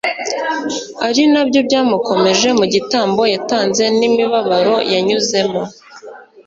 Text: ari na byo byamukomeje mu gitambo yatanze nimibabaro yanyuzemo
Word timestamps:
ari 1.07 1.23
na 1.31 1.41
byo 1.47 1.59
byamukomeje 1.67 2.47
mu 2.59 2.65
gitambo 2.73 3.21
yatanze 3.33 3.83
nimibabaro 3.97 4.75
yanyuzemo 4.93 5.61